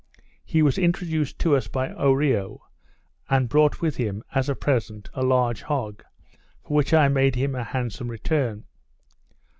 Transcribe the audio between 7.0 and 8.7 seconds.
made him a handsome return.